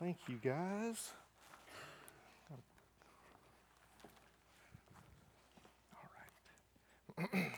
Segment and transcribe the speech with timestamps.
[0.00, 1.10] Thank you, guys.
[2.50, 2.56] All
[7.18, 7.28] right.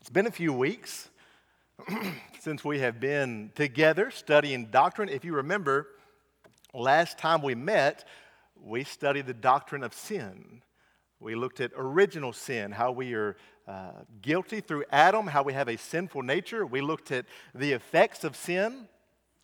[0.00, 1.08] it's been a few weeks
[2.38, 5.08] since we have been together studying doctrine.
[5.08, 5.88] If you remember,
[6.72, 8.04] last time we met,
[8.62, 10.62] we studied the doctrine of sin.
[11.20, 13.36] We looked at original sin, how we are
[13.66, 13.90] uh,
[14.22, 16.64] guilty through Adam, how we have a sinful nature.
[16.64, 18.88] We looked at the effects of sin,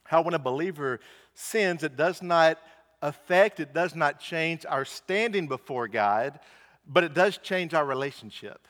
[0.04, 1.00] how when a believer
[1.34, 2.58] sins, it does not
[3.02, 6.38] affect, it does not change our standing before God,
[6.86, 8.66] but it does change our relationship.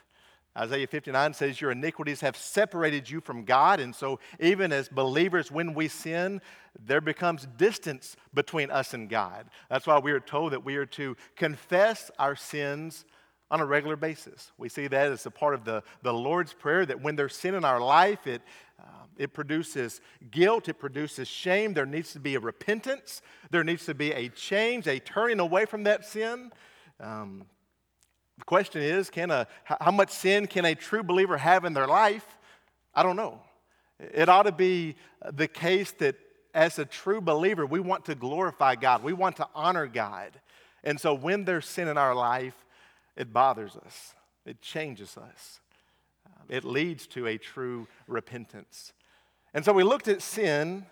[0.56, 3.80] Isaiah 59 says, Your iniquities have separated you from God.
[3.80, 6.40] And so, even as believers, when we sin,
[6.78, 9.46] there becomes distance between us and God.
[9.68, 13.04] That's why we are told that we are to confess our sins
[13.50, 14.52] on a regular basis.
[14.58, 17.55] We see that as a part of the, the Lord's Prayer that when there's sin
[17.55, 18.42] in our life, it,
[18.80, 21.75] uh, it produces guilt, it produces shame.
[21.75, 25.66] There needs to be a repentance, there needs to be a change, a turning away
[25.66, 26.52] from that sin.
[27.00, 27.47] Um,
[28.38, 31.86] the question is can a, how much sin can a true believer have in their
[31.86, 32.27] life?
[32.94, 33.41] I don't know.
[34.00, 34.96] It ought to be
[35.32, 36.16] the case that
[36.52, 40.41] as a true believer, we want to glorify God, we want to honor God.
[40.84, 42.54] And so when there's sin in our life,
[43.16, 45.60] it bothers us, it changes us,
[46.48, 48.92] it leads to a true repentance.
[49.52, 50.86] And so we looked at sin,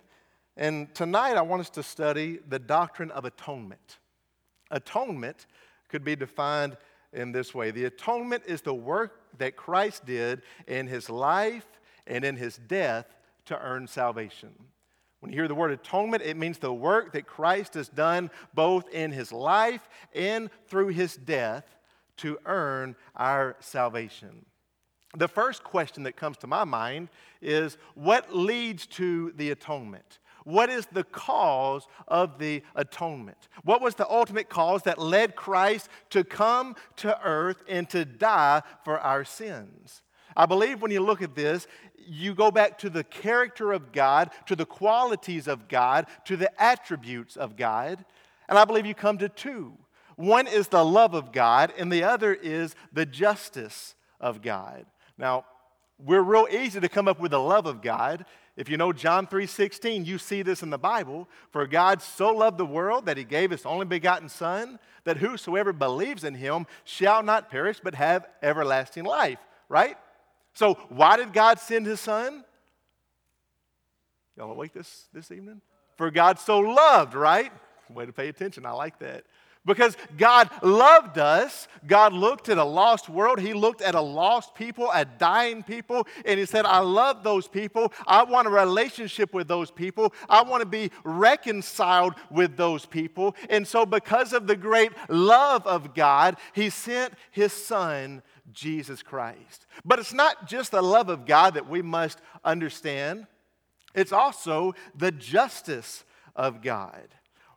[0.55, 3.99] and tonight I want us to study the doctrine of atonement.
[4.71, 5.45] Atonement
[5.89, 6.77] could be defined
[7.13, 11.65] in this way the atonement is the work that Christ did in his life
[12.07, 13.05] and in his death
[13.45, 14.53] to earn salvation.
[15.19, 18.89] When you hear the word atonement, it means the work that Christ has done both
[18.89, 21.63] in his life and through his death
[22.17, 24.45] to earn our salvation.
[25.15, 27.09] The first question that comes to my mind
[27.41, 30.19] is what leads to the atonement?
[30.43, 33.49] What is the cause of the atonement?
[33.63, 38.61] What was the ultimate cause that led Christ to come to earth and to die
[38.83, 40.01] for our sins?
[40.35, 41.67] I believe when you look at this,
[41.97, 46.51] you go back to the character of God, to the qualities of God, to the
[46.61, 48.03] attributes of God.
[48.49, 49.77] And I believe you come to two
[50.15, 54.85] one is the love of God, and the other is the justice of God.
[55.17, 55.45] Now,
[55.97, 58.25] we're real easy to come up with the love of God.
[58.55, 61.27] If you know John 3:16, you see this in the Bible.
[61.51, 65.73] For God so loved the world that he gave his only begotten son that whosoever
[65.73, 69.97] believes in him shall not perish but have everlasting life, right?
[70.53, 72.45] So, why did God send his son?
[74.37, 75.61] Y'all awake this this evening?
[75.97, 77.51] For God so loved, right?
[77.89, 78.65] Way to pay attention.
[78.65, 79.25] I like that.
[79.65, 81.69] Because God loved us.
[81.87, 83.39] God looked at a lost world.
[83.39, 87.47] He looked at a lost people, at dying people, and He said, I love those
[87.47, 87.93] people.
[88.05, 90.13] I want a relationship with those people.
[90.29, 93.35] I want to be reconciled with those people.
[93.49, 99.65] And so, because of the great love of God, He sent His Son, Jesus Christ.
[99.85, 103.27] But it's not just the love of God that we must understand,
[103.95, 106.03] it's also the justice
[106.35, 107.07] of God.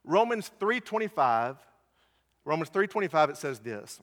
[0.05, 1.57] Romans 3:25
[2.47, 4.01] Romans 3:25 it says this.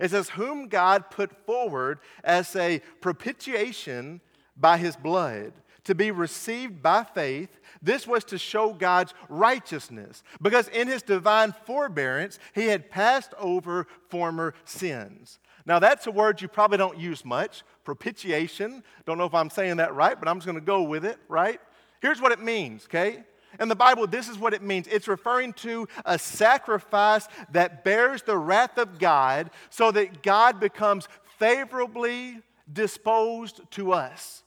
[0.00, 4.20] It says whom God put forward as a propitiation
[4.56, 5.52] by his blood
[5.84, 7.60] to be received by faith.
[7.82, 13.86] This was to show God's righteousness because in his divine forbearance he had passed over
[14.08, 15.38] former sins.
[15.66, 18.82] Now that's a word you probably don't use much, propitiation.
[19.06, 21.18] Don't know if I'm saying that right, but I'm just going to go with it,
[21.28, 21.60] right?
[22.00, 23.24] Here's what it means, okay?
[23.60, 28.22] In the Bible, this is what it means it's referring to a sacrifice that bears
[28.22, 32.40] the wrath of God so that God becomes favorably
[32.72, 34.42] disposed to us.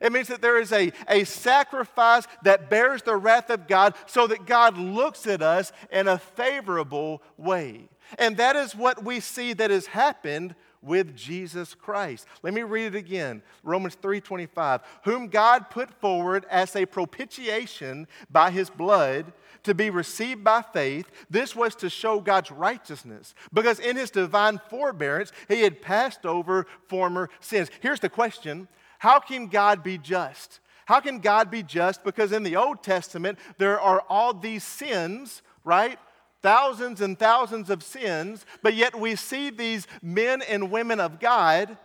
[0.00, 4.26] It means that there is a, a sacrifice that bears the wrath of God so
[4.26, 7.88] that God looks at us in a favorable way.
[8.18, 12.26] And that is what we see that has happened with Jesus Christ.
[12.42, 13.42] Let me read it again.
[13.62, 19.32] Romans 3:25, whom God put forward as a propitiation by his blood
[19.62, 21.08] to be received by faith.
[21.30, 26.66] This was to show God's righteousness because in his divine forbearance he had passed over
[26.88, 27.70] former sins.
[27.80, 28.68] Here's the question,
[28.98, 30.60] how can God be just?
[30.84, 32.02] How can God be just?
[32.02, 35.98] Because in the Old Testament, there are all these sins, right?
[36.42, 41.76] Thousands and thousands of sins, but yet we see these men and women of God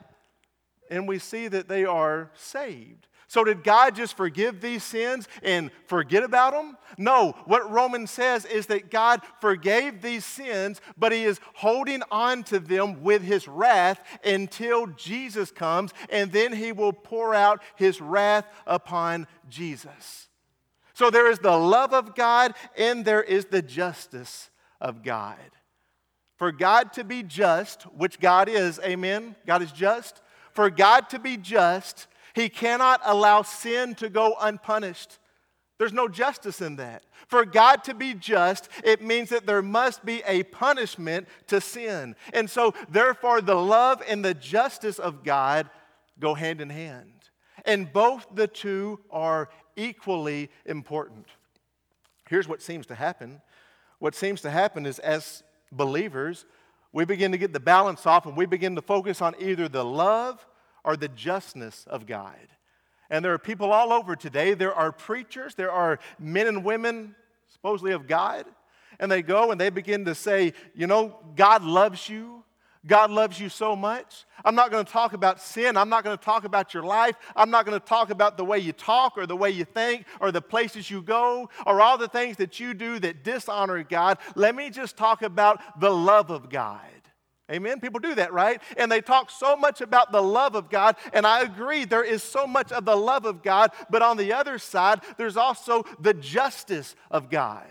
[0.90, 3.08] and we see that they are saved.
[3.30, 6.78] So, did God just forgive these sins and forget about them?
[6.98, 7.36] No.
[7.46, 12.60] What Romans says is that God forgave these sins, but He is holding on to
[12.60, 18.46] them with His wrath until Jesus comes, and then He will pour out His wrath
[18.66, 20.27] upon Jesus.
[20.98, 24.50] So, there is the love of God and there is the justice
[24.82, 25.38] of God.
[26.38, 29.36] For God to be just, which God is, amen?
[29.46, 30.24] God is just.
[30.54, 35.20] For God to be just, he cannot allow sin to go unpunished.
[35.78, 37.04] There's no justice in that.
[37.28, 42.16] For God to be just, it means that there must be a punishment to sin.
[42.34, 45.70] And so, therefore, the love and the justice of God
[46.20, 47.17] go hand in hand.
[47.68, 51.28] And both the two are equally important.
[52.30, 53.42] Here's what seems to happen
[54.00, 55.42] what seems to happen is as
[55.72, 56.46] believers,
[56.94, 59.84] we begin to get the balance off and we begin to focus on either the
[59.84, 60.46] love
[60.84, 62.38] or the justness of God.
[63.10, 64.54] And there are people all over today.
[64.54, 67.16] There are preachers, there are men and women,
[67.48, 68.46] supposedly of God,
[69.00, 72.44] and they go and they begin to say, you know, God loves you.
[72.86, 74.26] God loves you so much.
[74.46, 75.78] I'm not going to talk about sin.
[75.78, 77.16] I'm not going to talk about your life.
[77.36, 80.06] I'm not going to talk about the way you talk or the way you think
[80.22, 84.20] or the places you go or all the things that you do that dishonor God.
[84.36, 86.82] Let me just talk about the love of God.
[87.50, 87.80] Amen.
[87.80, 88.62] People do that, right?
[88.76, 90.98] And they talk so much about the love of God.
[91.14, 93.72] And I agree, there is so much of the love of God.
[93.90, 97.66] But on the other side, there's also the justice of God.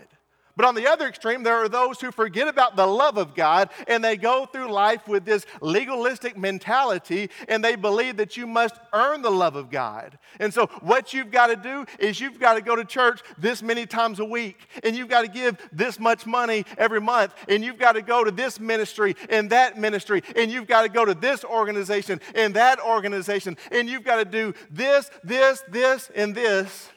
[0.57, 3.69] But on the other extreme, there are those who forget about the love of God
[3.87, 8.73] and they go through life with this legalistic mentality and they believe that you must
[8.91, 10.17] earn the love of God.
[10.39, 13.61] And so, what you've got to do is you've got to go to church this
[13.61, 17.63] many times a week and you've got to give this much money every month and
[17.63, 21.05] you've got to go to this ministry and that ministry and you've got to go
[21.05, 26.33] to this organization and that organization and you've got to do this, this, this, and
[26.33, 26.89] this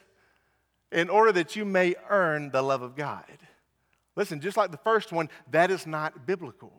[0.92, 3.24] in order that you may earn the love of God.
[4.16, 6.72] Listen, just like the first one, that is not biblical.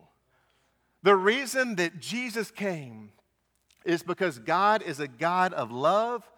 [1.03, 3.11] The reason that Jesus came
[3.85, 6.29] is because God is a God of love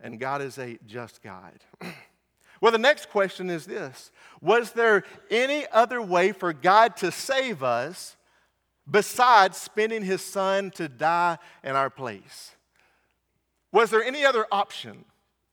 [0.00, 1.60] and God is a just God.
[2.60, 4.10] well, the next question is this
[4.40, 8.16] Was there any other way for God to save us
[8.88, 12.56] besides spending his son to die in our place?
[13.72, 15.04] Was there any other option?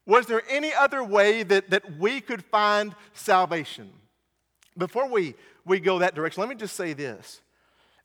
[0.06, 3.90] Was there any other way that, that we could find salvation?
[4.78, 5.36] Before we,
[5.66, 7.42] we go that direction, let me just say this.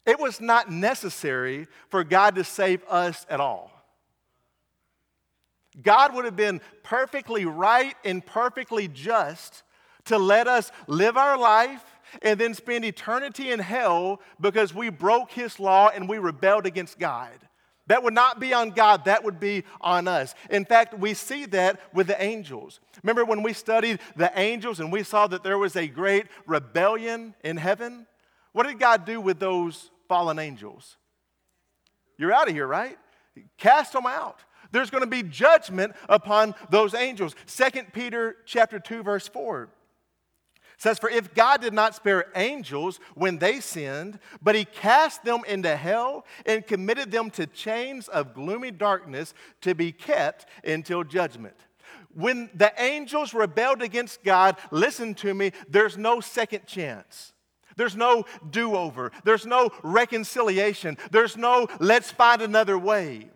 [0.06, 3.70] It was not necessary for God to save us at all.
[5.82, 9.62] God would have been perfectly right and perfectly just
[10.06, 11.84] to let us live our life
[12.22, 16.98] and then spend eternity in hell because we broke his law and we rebelled against
[16.98, 17.30] God.
[17.88, 20.34] That would not be on God, that would be on us.
[20.50, 22.80] In fact, we see that with the angels.
[23.02, 27.34] Remember when we studied the angels and we saw that there was a great rebellion
[27.42, 28.06] in heaven?
[28.52, 30.96] What did God do with those fallen angels?
[32.18, 32.98] You're out of here, right?
[33.56, 34.40] Cast them out.
[34.70, 37.34] There's going to be judgment upon those angels.
[37.46, 39.70] 2 Peter chapter 2 verse 4
[40.78, 45.40] says, For if God did not spare angels when they sinned, but he cast them
[45.46, 51.56] into hell and committed them to chains of gloomy darkness to be kept until judgment.
[52.14, 57.32] When the angels rebelled against God, listen to me, there's no second chance.
[57.76, 59.12] There's no do over.
[59.24, 60.96] There's no reconciliation.
[61.10, 63.30] There's no let's find another way.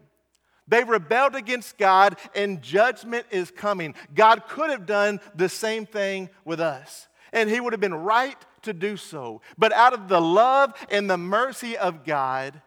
[0.66, 3.94] They rebelled against God and judgment is coming.
[4.14, 8.36] God could have done the same thing with us and he would have been right
[8.62, 9.40] to do so.
[9.58, 12.60] But out of the love and the mercy of God,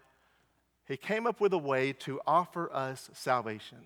[0.88, 3.80] he came up with a way to offer us salvation.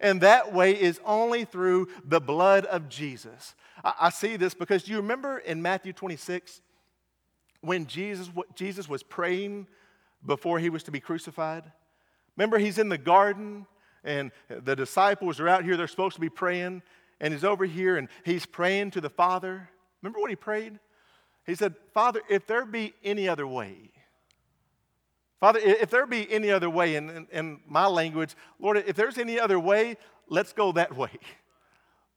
[0.00, 3.54] And that way is only through the blood of Jesus.
[3.82, 6.60] I, I see this because you remember in Matthew 26
[7.60, 9.66] when Jesus, Jesus was praying
[10.24, 11.64] before he was to be crucified?
[12.36, 13.66] Remember, he's in the garden
[14.04, 16.82] and the disciples are out here, they're supposed to be praying,
[17.20, 19.68] and he's over here and he's praying to the Father.
[20.02, 20.78] Remember what he prayed?
[21.46, 23.90] He said, Father, if there be any other way,
[25.40, 29.18] Father, if there be any other way, in, in, in, my language, Lord, if there's
[29.18, 29.96] any other way,
[30.28, 31.10] let's go that way.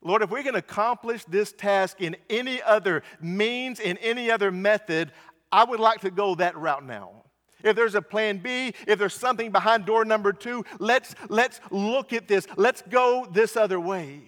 [0.01, 5.11] Lord, if we can accomplish this task in any other means, in any other method,
[5.51, 7.23] I would like to go that route now.
[7.63, 12.13] If there's a plan B, if there's something behind door number two, let's, let's look
[12.13, 12.47] at this.
[12.55, 14.23] Let's go this other way.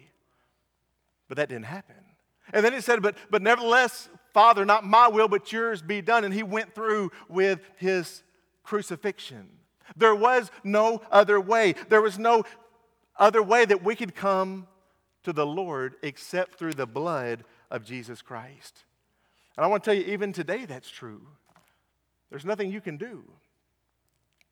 [1.27, 2.02] But that didn't happen.
[2.51, 6.23] And then he said, But, but nevertheless, Father, not my will, but yours be done.
[6.23, 8.23] And he went through with his
[8.63, 9.50] crucifixion.
[9.95, 11.75] There was no other way.
[11.89, 12.43] There was no
[13.17, 14.67] other way that we could come
[15.23, 18.83] to the Lord except through the blood of Jesus Christ.
[19.55, 21.21] And I want to tell you, even today, that's true.
[22.29, 23.23] There's nothing you can do.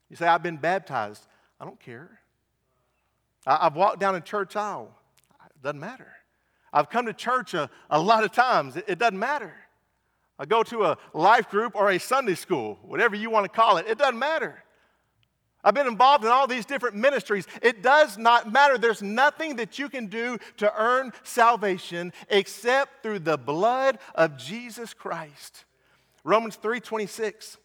[0.09, 1.25] You say, I've been baptized.
[1.59, 2.19] I don't care.
[3.47, 4.95] I've walked down a church aisle.
[5.45, 6.11] It doesn't matter.
[6.73, 8.77] I've come to church a, a lot of times.
[8.77, 9.53] It, it doesn't matter.
[10.39, 13.77] I go to a life group or a Sunday school, whatever you want to call
[13.77, 13.87] it.
[13.87, 14.63] It doesn't matter.
[15.63, 17.45] I've been involved in all these different ministries.
[17.61, 18.77] It does not matter.
[18.77, 24.93] There's nothing that you can do to earn salvation except through the blood of Jesus
[24.93, 25.65] Christ.
[26.23, 27.57] Romans 3:26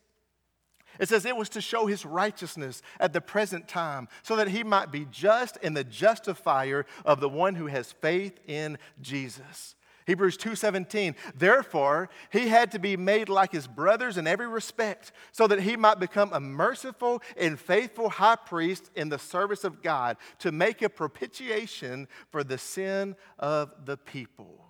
[0.98, 4.64] it says it was to show his righteousness at the present time, so that he
[4.64, 9.76] might be just and the justifier of the one who has faith in Jesus.
[10.06, 15.46] Hebrews 2:17 Therefore he had to be made like his brothers in every respect so
[15.48, 20.16] that he might become a merciful and faithful high priest in the service of God
[20.38, 24.65] to make a propitiation for the sin of the people.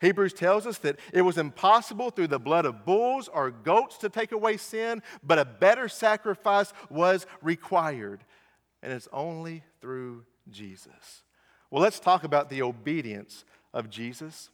[0.00, 4.08] Hebrews tells us that it was impossible through the blood of bulls or goats to
[4.08, 8.24] take away sin, but a better sacrifice was required.
[8.82, 11.24] And it's only through Jesus.
[11.70, 14.50] Well, let's talk about the obedience of Jesus.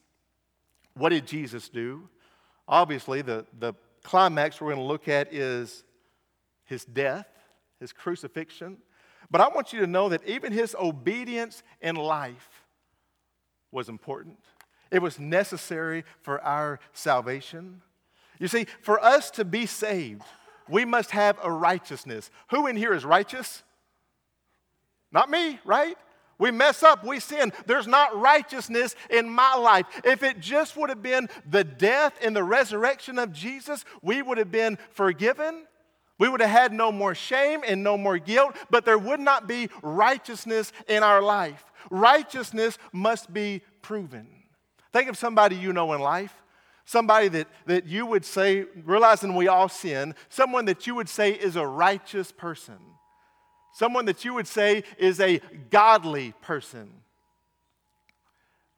[0.95, 2.09] What did Jesus do?
[2.67, 5.85] Obviously, the, the climax we're going to look at is
[6.65, 7.29] his death,
[7.81, 8.79] his crucifixion.
[9.31, 12.65] But I want you to know that even his obedience in life
[13.71, 14.39] was important.
[14.95, 17.83] It was necessary for our salvation.
[18.39, 20.23] You see, for us to be saved,
[20.69, 22.31] we must have a righteousness.
[22.51, 23.65] Who in here is righteous?
[25.11, 25.97] Not me, right?
[26.39, 27.53] We mess up, we sin.
[27.67, 29.87] There's not righteousness in my life.
[30.05, 34.39] If it just would have been the death and the resurrection of Jesus, we would
[34.39, 35.67] have been forgiven.
[36.19, 39.49] We would have had no more shame and no more guilt, but there would not
[39.49, 41.65] be righteousness in our life.
[41.91, 44.44] Righteousness must be proven.
[44.95, 46.33] Think of somebody you know in life,
[46.85, 51.33] somebody that, that you would say, realizing we all sin, someone that you would say
[51.33, 52.77] is a righteous person,
[53.73, 56.93] someone that you would say is a godly person.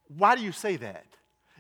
[0.09, 1.05] Why do you say that?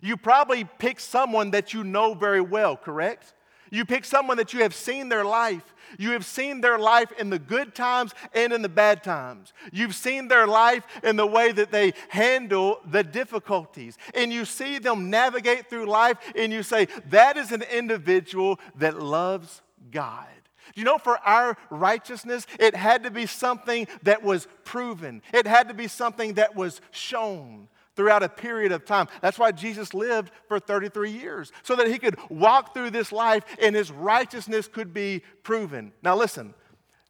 [0.00, 3.34] You probably pick someone that you know very well, correct?
[3.70, 5.74] You pick someone that you have seen their life.
[5.98, 9.52] You have seen their life in the good times and in the bad times.
[9.72, 13.96] You've seen their life in the way that they handle the difficulties.
[14.14, 19.00] And you see them navigate through life and you say, that is an individual that
[19.00, 20.26] loves God.
[20.74, 25.68] You know, for our righteousness, it had to be something that was proven, it had
[25.68, 29.08] to be something that was shown throughout a period of time.
[29.20, 33.44] That's why Jesus lived for 33 years, so that he could walk through this life
[33.60, 35.92] and his righteousness could be proven.
[36.02, 36.54] Now, listen,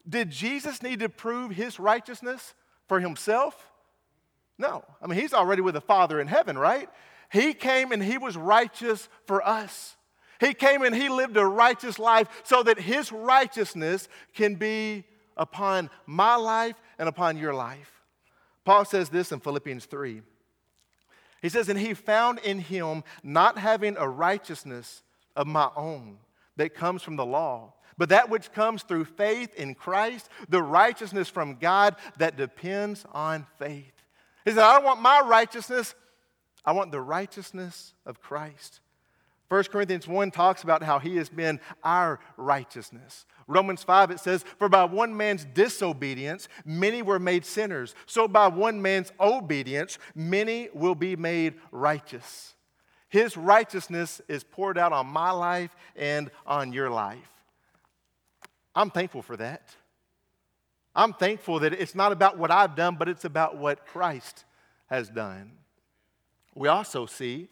[0.07, 2.53] did Jesus need to prove his righteousness
[2.87, 3.69] for himself?
[4.57, 4.83] No.
[5.01, 6.89] I mean, he's already with the Father in heaven, right?
[7.31, 9.95] He came and he was righteous for us.
[10.39, 15.03] He came and he lived a righteous life so that his righteousness can be
[15.35, 17.91] upon my life and upon your life.
[18.65, 20.21] Paul says this in Philippians 3.
[21.41, 25.03] He says, And he found in him not having a righteousness
[25.35, 26.17] of my own
[26.55, 31.29] that comes from the law, but that which comes through faith in Christ, the righteousness
[31.29, 33.93] from God that depends on faith.
[34.45, 35.95] He said, I don't want my righteousness,
[36.65, 38.81] I want the righteousness of Christ.
[39.49, 43.25] 1 Corinthians 1 talks about how he has been our righteousness.
[43.47, 47.95] Romans 5, it says, For by one man's disobedience, many were made sinners.
[48.05, 52.55] So by one man's obedience, many will be made righteous.
[53.09, 57.31] His righteousness is poured out on my life and on your life.
[58.75, 59.73] I'm thankful for that.
[60.93, 64.43] I'm thankful that it's not about what I've done, but it's about what Christ
[64.87, 65.53] has done.
[66.53, 67.49] We also see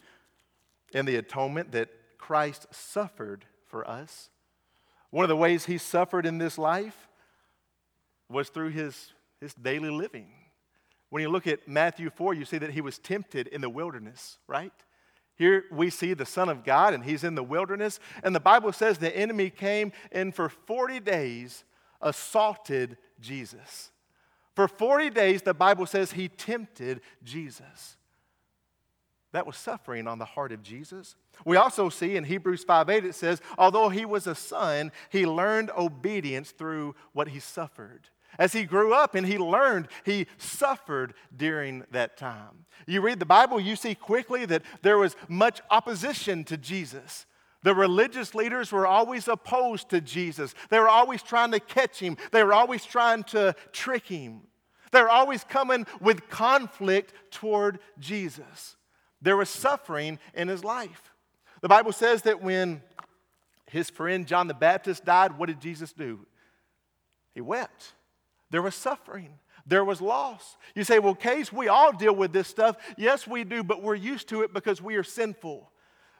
[0.93, 4.29] in the atonement that Christ suffered for us.
[5.15, 7.07] One of the ways he suffered in this life
[8.29, 10.27] was through his, his daily living.
[11.09, 14.39] When you look at Matthew 4, you see that he was tempted in the wilderness,
[14.45, 14.73] right?
[15.37, 18.01] Here we see the Son of God, and he's in the wilderness.
[18.23, 21.63] And the Bible says the enemy came and for 40 days
[22.01, 23.91] assaulted Jesus.
[24.53, 27.95] For 40 days, the Bible says he tempted Jesus.
[29.31, 31.15] That was suffering on the heart of Jesus.
[31.43, 35.25] We also see in Hebrews 5 8, it says, although he was a son, he
[35.25, 38.09] learned obedience through what he suffered.
[38.37, 42.65] As he grew up and he learned, he suffered during that time.
[42.85, 47.25] You read the Bible, you see quickly that there was much opposition to Jesus.
[47.63, 50.53] The religious leaders were always opposed to Jesus.
[50.69, 54.41] They were always trying to catch him, they were always trying to trick him.
[54.91, 58.77] They're always coming with conflict toward Jesus.
[59.21, 61.11] There was suffering in his life.
[61.65, 62.83] The Bible says that when
[63.65, 66.19] his friend John the Baptist died, what did Jesus do?
[67.33, 67.95] He wept.
[68.51, 69.39] There was suffering.
[69.65, 70.57] There was loss.
[70.75, 72.75] You say, well, Case, we all deal with this stuff.
[72.99, 75.71] Yes, we do, but we're used to it because we are sinful.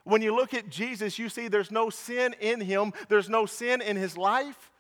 [0.04, 3.84] When you look at Jesus, you see there's no sin in him, there's no sin
[3.84, 4.72] in his life.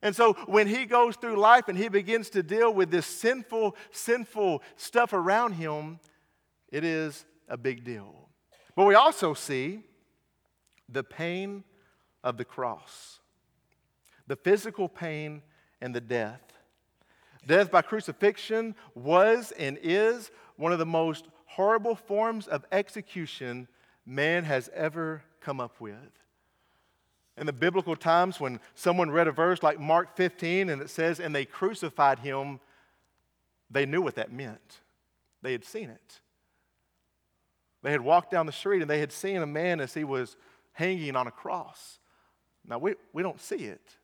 [0.00, 3.74] And so when he goes through life and he begins to deal with this sinful,
[3.90, 5.98] sinful stuff around him,
[6.70, 8.28] it is a big deal.
[8.76, 9.82] But we also see
[10.94, 11.64] the pain
[12.22, 13.20] of the cross,
[14.26, 15.42] the physical pain
[15.80, 16.40] and the death.
[17.46, 23.68] Death by crucifixion was and is one of the most horrible forms of execution
[24.06, 25.94] man has ever come up with.
[27.36, 31.18] In the biblical times, when someone read a verse like Mark 15 and it says,
[31.20, 32.60] and they crucified him,
[33.70, 34.80] they knew what that meant.
[35.42, 36.20] They had seen it.
[37.82, 40.36] They had walked down the street and they had seen a man as he was
[40.74, 41.98] hanging on a cross.
[42.66, 43.96] Now, we, we don't see it.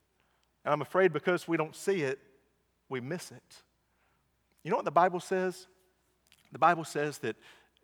[0.65, 2.19] And I'm afraid because we don't see it,
[2.89, 3.63] we miss it.
[4.63, 5.67] You know what the Bible says?
[6.53, 7.37] The Bible says that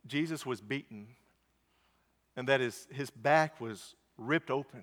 [0.07, 1.09] Jesus was beaten
[2.37, 4.83] and that his, his back was ripped open.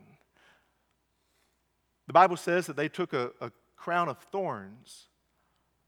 [2.07, 5.07] The Bible says that they took a, a crown of thorns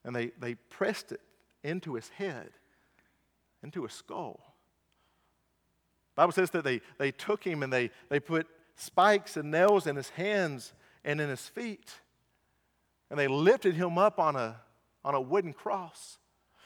[0.03, 1.21] and they, they pressed it
[1.63, 2.49] into his head,
[3.63, 4.54] into his skull.
[6.15, 9.95] Bible says that they, they took him and they, they put spikes and nails in
[9.95, 11.91] his hands and in his feet.
[13.09, 14.57] And they lifted him up on a,
[15.03, 16.17] on a wooden cross.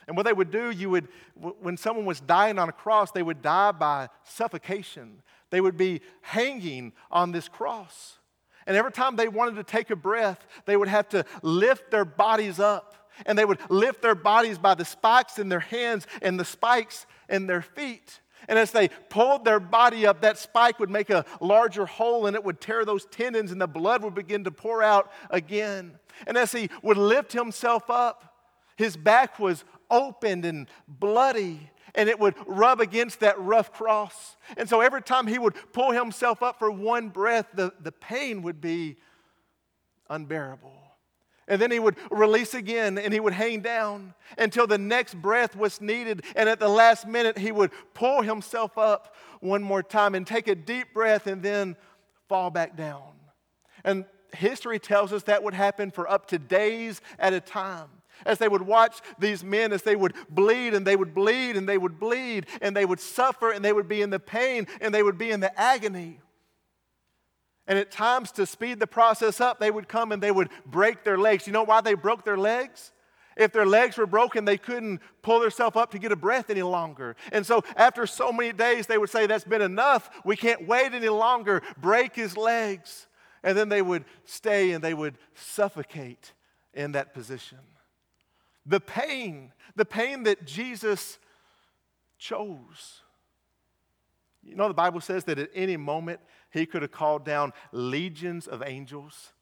[0.07, 3.21] And what they would do, you would, when someone was dying on a cross, they
[3.21, 5.21] would die by suffocation.
[5.51, 8.17] They would be hanging on this cross.
[8.65, 12.05] And every time they wanted to take a breath, they would have to lift their
[12.05, 12.95] bodies up.
[13.25, 17.05] And they would lift their bodies by the spikes in their hands and the spikes
[17.27, 18.21] in their feet.
[18.47, 22.35] And as they pulled their body up, that spike would make a larger hole and
[22.35, 25.99] it would tear those tendons, and the blood would begin to pour out again.
[26.25, 28.35] And as he would lift himself up,
[28.75, 34.37] his back was opened and bloody, and it would rub against that rough cross.
[34.55, 38.41] And so every time he would pull himself up for one breath, the, the pain
[38.43, 38.97] would be
[40.09, 40.88] unbearable.
[41.49, 45.55] And then he would release again and he would hang down until the next breath
[45.55, 46.23] was needed.
[46.35, 50.47] And at the last minute, he would pull himself up one more time and take
[50.47, 51.75] a deep breath and then
[52.29, 53.01] fall back down.
[53.83, 57.87] And history tells us that would happen for up to days at a time.
[58.25, 61.67] As they would watch these men, as they would bleed and they would bleed and
[61.67, 64.93] they would bleed and they would suffer and they would be in the pain and
[64.93, 66.19] they would be in the agony.
[67.69, 71.03] And at times, to speed the process up, they would come and they would break
[71.03, 71.45] their legs.
[71.45, 72.93] You know why they broke their legs?
[73.37, 76.63] If their legs were broken, they couldn't pull themselves up to get a breath any
[76.63, 77.15] longer.
[77.31, 80.09] And so, after so many days, they would say, That's been enough.
[80.25, 81.61] We can't wait any longer.
[81.77, 83.05] Break his legs.
[83.43, 86.33] And then they would stay and they would suffocate
[86.73, 87.59] in that position.
[88.65, 91.19] The pain, the pain that Jesus
[92.17, 93.03] chose.
[94.43, 96.19] You know, the Bible says that at any moment
[96.51, 99.33] he could have called down legions of angels.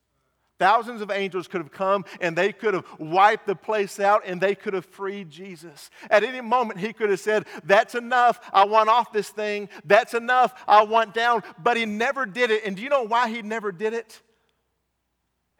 [0.59, 4.41] Thousands of angels could have come and they could have wiped the place out and
[4.41, 5.91] they could have freed Jesus.
[6.09, 8.39] At any moment, he could have said, That's enough.
[8.51, 9.69] I want off this thing.
[9.85, 10.63] That's enough.
[10.67, 11.43] I want down.
[11.61, 12.65] But he never did it.
[12.65, 14.19] And do you know why he never did it?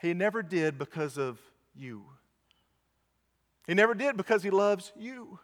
[0.02, 1.40] He never did because of
[1.76, 2.06] you.
[3.68, 5.40] He never did because he loves you.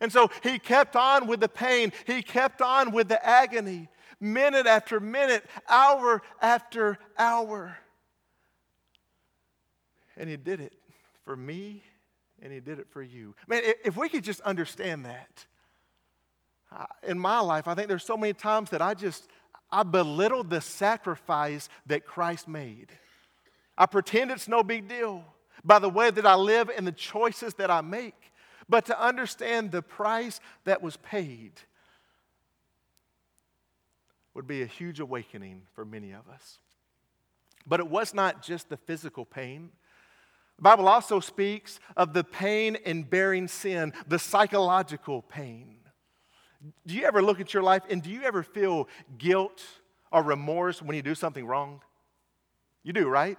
[0.00, 3.88] And so he kept on with the pain, he kept on with the agony
[4.22, 7.76] minute after minute, hour after hour.
[10.16, 10.72] And He did it
[11.24, 11.82] for me,
[12.40, 13.34] and He did it for you.
[13.46, 15.46] Man, if we could just understand that.
[17.02, 19.28] In my life, I think there's so many times that I just,
[19.70, 22.88] I belittle the sacrifice that Christ made.
[23.76, 25.24] I pretend it's no big deal
[25.64, 28.14] by the way that I live and the choices that I make.
[28.68, 31.52] But to understand the price that was paid
[34.34, 36.58] would be a huge awakening for many of us.
[37.66, 39.70] But it was not just the physical pain.
[40.56, 45.76] The Bible also speaks of the pain in bearing sin, the psychological pain.
[46.86, 49.62] Do you ever look at your life and do you ever feel guilt
[50.10, 51.80] or remorse when you do something wrong?
[52.82, 53.38] You do, right?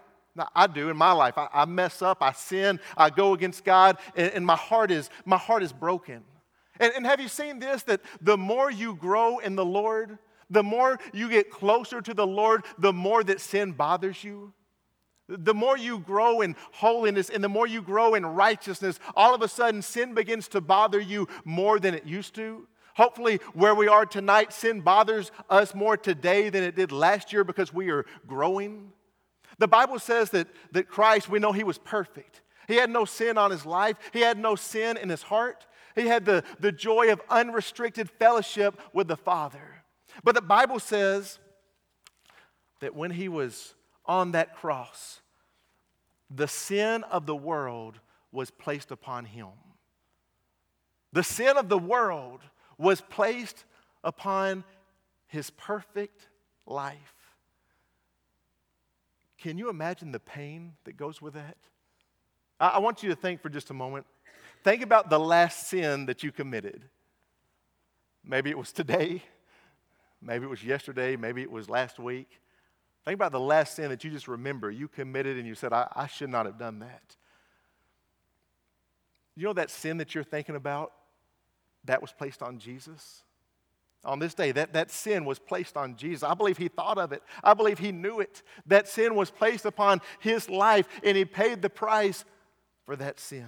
[0.55, 1.35] I do in my life.
[1.37, 5.61] I, mess up, I sin, I go against God, and, my heart is my heart
[5.61, 6.23] is broken.
[6.79, 7.83] And have you seen this?
[7.83, 10.17] That the more you grow in the Lord,
[10.53, 14.53] the more you get closer to the Lord, the more that sin bothers you.
[15.27, 19.41] The more you grow in holiness and the more you grow in righteousness, all of
[19.41, 22.67] a sudden sin begins to bother you more than it used to.
[22.95, 27.43] Hopefully, where we are tonight, sin bothers us more today than it did last year
[27.43, 28.91] because we are growing.
[29.57, 32.41] The Bible says that, that Christ, we know he was perfect.
[32.67, 35.65] He had no sin on his life, he had no sin in his heart.
[35.95, 39.72] He had the, the joy of unrestricted fellowship with the Father.
[40.23, 41.39] But the Bible says
[42.81, 43.73] that when he was
[44.05, 45.21] on that cross,
[46.29, 47.99] the sin of the world
[48.31, 49.49] was placed upon him.
[51.13, 52.41] The sin of the world
[52.77, 53.65] was placed
[54.03, 54.63] upon
[55.27, 56.27] his perfect
[56.65, 56.97] life.
[59.37, 61.57] Can you imagine the pain that goes with that?
[62.59, 64.05] I, want you to think for just a moment.
[64.63, 66.83] Think about the last sin that you committed.
[68.23, 69.21] Maybe it was today,
[70.23, 72.39] maybe it was yesterday, maybe it was last week.
[73.05, 75.87] Think about the last sin that you just remember you committed and you said, I,
[75.95, 77.15] I should not have done that.
[79.35, 80.93] You know that sin that you're thinking about?
[81.85, 83.23] That was placed on Jesus.
[84.05, 86.23] On this day, that, that sin was placed on Jesus.
[86.23, 87.23] I believe he thought of it.
[87.43, 88.43] I believe he knew it.
[88.65, 92.25] That sin was placed upon his life, and he paid the price
[92.85, 93.47] for that sin.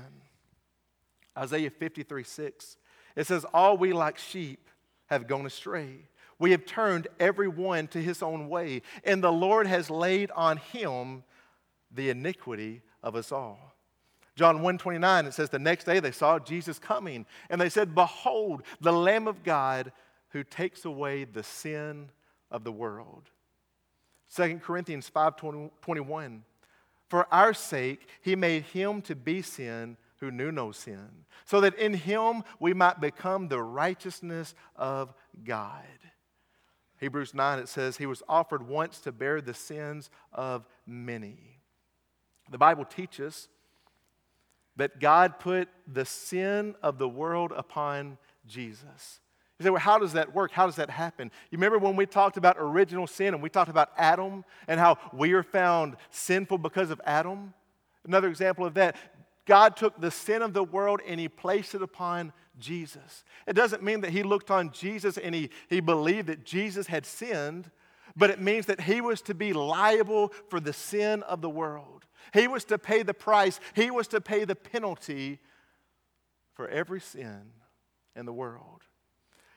[1.38, 2.78] Isaiah 53 6.
[3.18, 4.70] It says, All we like sheep
[5.08, 6.08] have gone astray.
[6.38, 10.58] We have turned every one to his own way, and the Lord has laid on
[10.58, 11.24] him
[11.92, 13.76] the iniquity of us all.
[14.36, 18.64] John 129, it says, The next day they saw Jesus coming, and they said, Behold,
[18.82, 19.94] the Lamb of God
[20.30, 22.10] who takes away the sin
[22.52, 23.30] of the world.
[24.36, 25.36] 2 Corinthians 5
[25.82, 26.44] 21.
[27.08, 31.08] For our sake, he made him to be sin who knew no sin,
[31.46, 35.14] so that in him we might become the righteousness of
[35.46, 35.84] God.
[37.00, 41.60] Hebrews 9, it says, He was offered once to bear the sins of many.
[42.50, 43.48] The Bible teaches
[44.78, 49.20] that God put the sin of the world upon Jesus.
[49.60, 50.52] You say, well, how does that work?
[50.52, 51.32] How does that happen?
[51.50, 54.98] You remember when we talked about original sin and we talked about Adam and how
[55.14, 57.54] we are found sinful because of Adam?
[58.06, 58.98] Another example of that,
[59.46, 63.24] God took the sin of the world and he placed it upon Jesus.
[63.48, 67.06] It doesn't mean that he looked on Jesus and he, he believed that Jesus had
[67.06, 67.70] sinned,
[68.16, 72.06] but it means that he was to be liable for the sin of the world.
[72.34, 75.40] He was to pay the price, he was to pay the penalty
[76.54, 77.52] for every sin
[78.16, 78.84] in the world.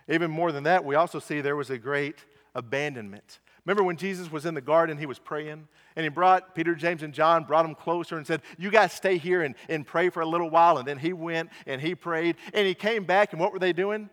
[0.09, 2.17] Even more than that, we also see there was a great
[2.55, 3.41] abandonment.
[3.69, 7.03] Remember when Jesus was in the garden, he was praying, and he brought Peter, James,
[7.03, 10.23] and John, brought them closer and said, You guys stay here and, and pray for
[10.23, 10.79] a little while.
[10.79, 13.75] And then he went and he prayed, and he came back, and what were they
[13.75, 14.09] doing?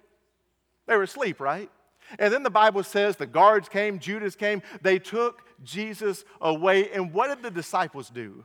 [0.87, 1.71] They were asleep, right?
[2.19, 6.91] And then the Bible says the guards came, Judas came, they took Jesus away.
[6.91, 8.43] And what did the disciples do?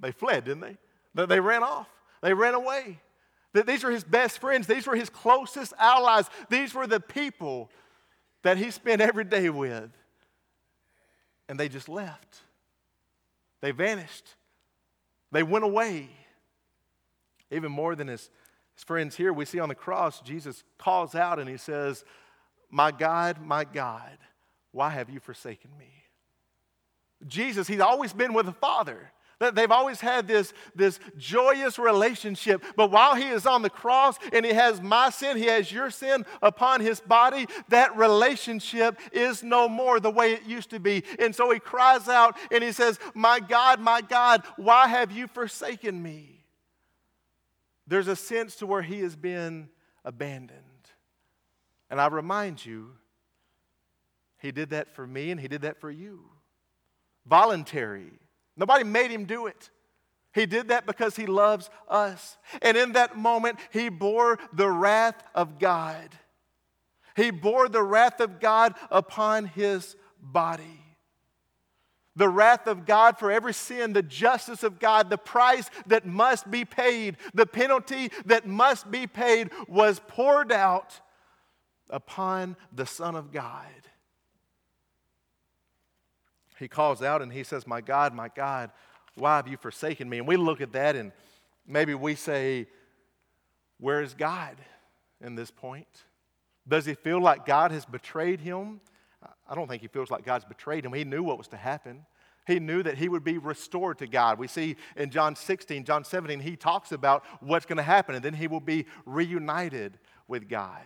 [0.00, 0.62] They fled, didn't
[1.14, 1.26] they?
[1.26, 1.86] They ran off,
[2.22, 2.98] they ran away.
[3.52, 7.70] These were his best friends, these were his closest allies, these were the people
[8.42, 9.90] that he spent every day with.
[11.48, 12.40] And they just left.
[13.60, 14.34] They vanished.
[15.32, 16.08] They went away.
[17.50, 18.30] Even more than his,
[18.74, 22.04] his friends here, we see on the cross, Jesus calls out and he says,
[22.70, 24.18] My God, my God,
[24.72, 25.90] why have you forsaken me?
[27.26, 29.10] Jesus, he's always been with the Father.
[29.38, 32.64] They've always had this, this joyous relationship.
[32.76, 35.90] But while he is on the cross and he has my sin, he has your
[35.90, 41.04] sin upon his body, that relationship is no more the way it used to be.
[41.20, 45.28] And so he cries out and he says, My God, my God, why have you
[45.28, 46.44] forsaken me?
[47.86, 49.68] There's a sense to where he has been
[50.04, 50.62] abandoned.
[51.90, 52.90] And I remind you,
[54.38, 56.24] he did that for me and he did that for you.
[57.24, 58.18] Voluntary
[58.58, 59.70] Nobody made him do it.
[60.34, 62.36] He did that because he loves us.
[62.60, 66.10] And in that moment, he bore the wrath of God.
[67.16, 70.84] He bore the wrath of God upon his body.
[72.16, 76.50] The wrath of God for every sin, the justice of God, the price that must
[76.50, 81.00] be paid, the penalty that must be paid was poured out
[81.90, 83.66] upon the Son of God
[86.58, 88.70] he calls out and he says, My God, my God,
[89.14, 90.18] why have you forsaken me?
[90.18, 91.12] And we look at that and
[91.66, 92.66] maybe we say,
[93.78, 94.56] Where is God
[95.20, 96.04] in this point?
[96.66, 98.80] Does he feel like God has betrayed him?
[99.48, 100.92] I don't think he feels like God's betrayed him.
[100.92, 102.04] He knew what was to happen.
[102.46, 104.38] He knew that he would be restored to God.
[104.38, 108.24] We see in John 16, John 17, he talks about what's going to happen, and
[108.24, 110.84] then he will be reunited with God.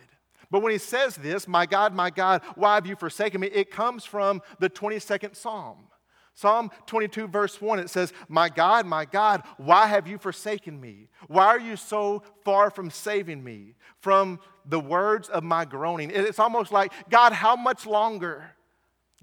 [0.53, 3.47] But when he says this, my God, my God, why have you forsaken me?
[3.47, 5.87] It comes from the 22nd Psalm.
[6.35, 11.09] Psalm 22, verse 1, it says, My God, my God, why have you forsaken me?
[11.25, 16.11] Why are you so far from saving me from the words of my groaning?
[16.13, 18.51] It's almost like, God, how much longer?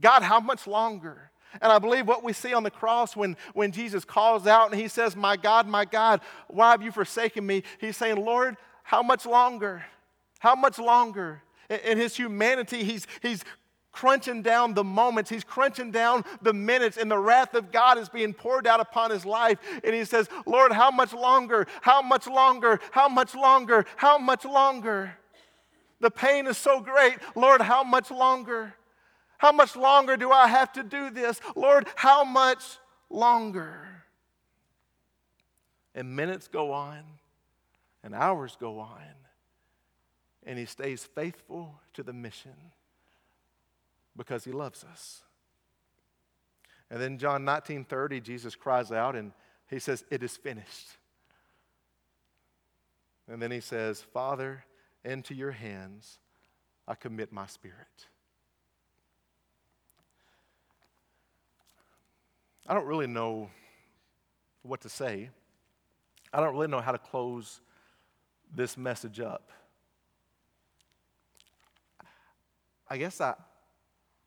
[0.00, 1.30] God, how much longer?
[1.62, 4.80] And I believe what we see on the cross when, when Jesus calls out and
[4.80, 7.62] he says, My God, my God, why have you forsaken me?
[7.78, 9.84] He's saying, Lord, how much longer?
[10.40, 11.42] How much longer?
[11.68, 13.44] In his humanity, he's, he's
[13.92, 18.08] crunching down the moments, he's crunching down the minutes, and the wrath of God is
[18.08, 19.58] being poured out upon his life.
[19.84, 21.66] And he says, Lord, how much longer?
[21.82, 22.80] How much longer?
[22.90, 23.84] How much longer?
[23.96, 25.16] How much longer?
[26.00, 27.18] The pain is so great.
[27.34, 28.74] Lord, how much longer?
[29.36, 31.40] How much longer do I have to do this?
[31.54, 32.62] Lord, how much
[33.10, 33.88] longer?
[35.94, 37.02] And minutes go on,
[38.02, 39.02] and hours go on,
[40.44, 42.72] and he stays faithful to the mission
[44.16, 45.22] because he loves us.
[46.90, 49.32] And then John 19:30 Jesus cries out and
[49.68, 50.96] he says it is finished.
[53.28, 54.64] And then he says, "Father,
[55.04, 56.18] into your hands
[56.88, 58.08] I commit my spirit."
[62.66, 63.50] I don't really know
[64.62, 65.30] what to say.
[66.32, 67.60] I don't really know how to close
[68.52, 69.50] this message up.
[72.90, 73.34] I guess I,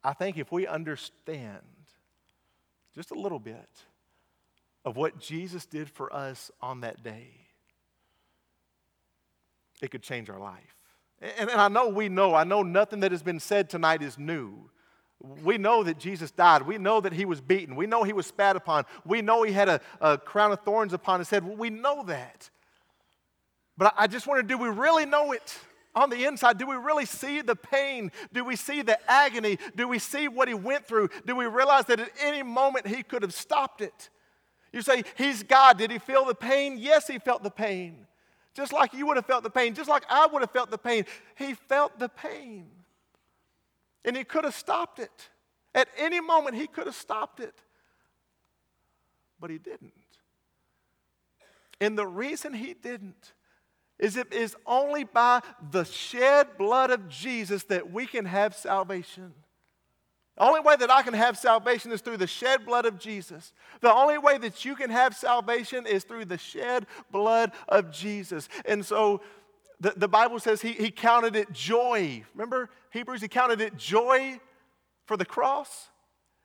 [0.03, 1.59] I think if we understand
[2.95, 3.69] just a little bit
[4.85, 7.27] of what Jesus did for us on that day,
[9.81, 10.75] it could change our life.
[11.21, 14.17] And, and I know we know, I know nothing that has been said tonight is
[14.17, 14.69] new.
[15.43, 16.63] We know that Jesus died.
[16.63, 17.75] We know that he was beaten.
[17.75, 18.85] We know he was spat upon.
[19.05, 21.45] We know he had a, a crown of thorns upon his head.
[21.45, 22.49] We know that.
[23.77, 25.57] But I just wonder do we really know it?
[25.95, 28.11] On the inside, do we really see the pain?
[28.31, 29.59] Do we see the agony?
[29.75, 31.09] Do we see what he went through?
[31.25, 34.09] Do we realize that at any moment he could have stopped it?
[34.71, 35.77] You say, He's God.
[35.77, 36.77] Did he feel the pain?
[36.79, 38.07] Yes, he felt the pain.
[38.55, 40.77] Just like you would have felt the pain, just like I would have felt the
[40.77, 41.05] pain.
[41.35, 42.67] He felt the pain.
[44.05, 45.29] And he could have stopped it.
[45.73, 47.55] At any moment, he could have stopped it.
[49.39, 49.93] But he didn't.
[51.81, 53.33] And the reason he didn't
[53.99, 59.33] is it is only by the shed blood of Jesus that we can have salvation.
[60.37, 63.53] The only way that I can have salvation is through the shed blood of Jesus.
[63.81, 68.49] The only way that you can have salvation is through the shed blood of Jesus.
[68.65, 69.21] And so
[69.79, 72.23] the, the Bible says he, he counted it joy.
[72.33, 73.21] Remember Hebrews?
[73.21, 74.39] He counted it joy
[75.05, 75.89] for the cross.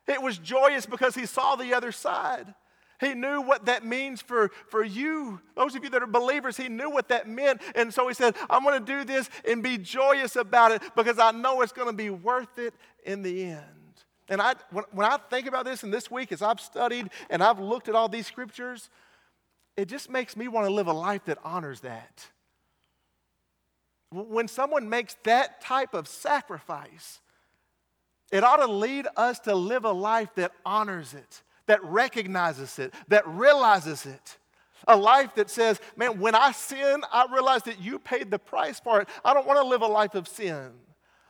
[0.07, 2.53] It was joyous because he saw the other side.
[2.99, 5.39] He knew what that means for, for you.
[5.55, 7.61] Those of you that are believers, he knew what that meant.
[7.73, 11.17] And so he said, I'm going to do this and be joyous about it because
[11.17, 12.73] I know it's going to be worth it
[13.05, 13.63] in the end.
[14.27, 17.41] And I, when, when I think about this and this week, as I've studied and
[17.41, 18.89] I've looked at all these scriptures,
[19.77, 22.27] it just makes me want to live a life that honors that.
[24.11, 27.21] When someone makes that type of sacrifice,
[28.29, 32.95] it ought to lead us to live a life that honors it that recognizes it,
[33.09, 34.37] that realizes it.
[34.87, 38.79] A life that says, man, when I sin, I realize that you paid the price
[38.79, 39.07] for it.
[39.23, 40.71] I don't want to live a life of sin.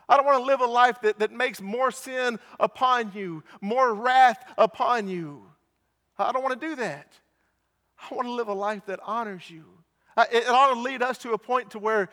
[0.07, 3.93] I don't want to live a life that, that makes more sin upon you, more
[3.93, 5.43] wrath upon you.
[6.17, 7.11] I don't want to do that.
[8.09, 9.65] I want to live a life that honors you.
[10.17, 12.09] It, it ought to lead us to a point to where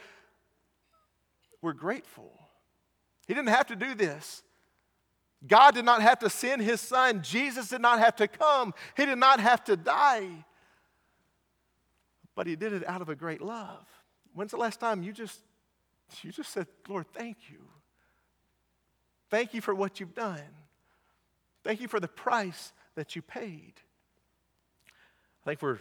[1.62, 2.32] we're grateful.
[3.28, 4.42] He didn't have to do this.
[5.46, 7.22] God did not have to send his son.
[7.22, 8.74] Jesus did not have to come.
[8.96, 10.44] He did not have to die.
[12.34, 13.86] But he did it out of a great love.
[14.34, 15.40] When's the last time you just
[16.22, 17.58] you just said, "Lord, thank you.
[19.30, 20.40] Thank you for what you've done.
[21.64, 23.74] Thank you for the price that you paid."
[25.42, 25.78] I think we're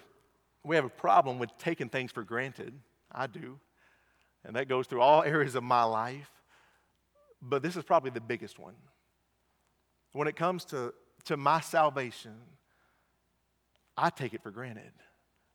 [0.63, 2.73] we have a problem with taking things for granted.
[3.11, 3.59] I do.
[4.43, 6.31] And that goes through all areas of my life.
[7.41, 8.75] But this is probably the biggest one
[10.15, 10.93] when it comes to,
[11.25, 12.35] to my salvation,
[13.97, 14.93] I take it for granted.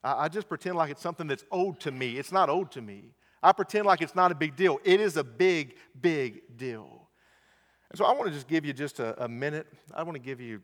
[0.04, 2.18] I, I just pretend like it's something that's owed to me.
[2.18, 3.14] It's not owed to me.
[3.42, 4.78] I pretend like it's not a big deal.
[4.84, 7.08] It is a big, big deal.
[7.90, 9.66] And so I want to just give you just a, a minute.
[9.94, 10.60] I want to give you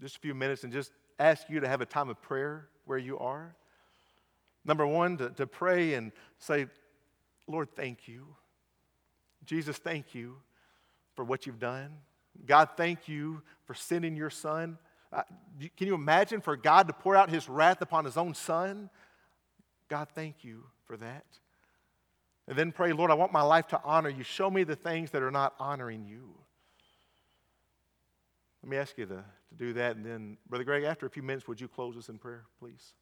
[0.00, 2.98] just a few minutes and just ask you to have a time of prayer where
[2.98, 3.54] you are.
[4.64, 6.66] Number one, to, to pray and say,
[7.46, 8.26] Lord, thank you.
[9.44, 10.36] Jesus, thank you
[11.14, 11.92] for what you've done.
[12.44, 14.78] God, thank you for sending your son.
[15.12, 15.22] Uh,
[15.76, 18.90] can you imagine for God to pour out his wrath upon his own son?
[19.88, 21.24] God, thank you for that.
[22.48, 24.22] And then pray, Lord, I want my life to honor you.
[24.22, 26.34] Show me the things that are not honoring you.
[28.62, 29.96] Let me ask you to, to do that.
[29.96, 32.94] And then, Brother Greg, after a few minutes, would you close us in prayer, please?